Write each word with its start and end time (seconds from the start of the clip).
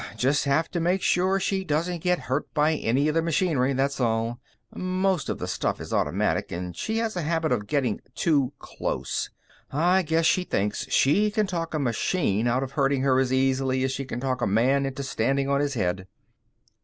Just 0.17 0.45
have 0.45 0.67
to 0.71 0.79
make 0.79 1.03
sure 1.03 1.39
she 1.39 1.63
doesn't 1.63 1.99
get 2.01 2.21
hurt 2.21 2.51
by 2.55 2.73
any 2.73 3.07
of 3.07 3.13
the 3.13 3.21
machinery, 3.21 3.71
that's 3.73 3.99
all. 3.99 4.39
Most 4.73 5.29
of 5.29 5.37
the 5.37 5.47
stuff 5.47 5.79
is 5.79 5.93
automatic, 5.93 6.51
and 6.51 6.75
she 6.75 6.97
has 6.97 7.15
a 7.15 7.21
habit 7.21 7.51
of 7.51 7.67
getting 7.67 8.01
too 8.15 8.51
close. 8.57 9.29
I 9.71 10.01
guess 10.01 10.25
she 10.25 10.43
thinks 10.43 10.87
she 10.91 11.29
can 11.29 11.45
talk 11.45 11.75
a 11.75 11.77
machine 11.79 12.47
out 12.47 12.63
of 12.63 12.71
hurting 12.71 13.03
her 13.03 13.19
as 13.19 13.31
easily 13.31 13.83
as 13.83 13.91
she 13.91 14.05
can 14.05 14.19
talk 14.19 14.41
a 14.41 14.47
man 14.47 14.87
into 14.87 15.03
standing 15.03 15.47
on 15.47 15.61
his 15.61 15.75
head." 15.75 16.07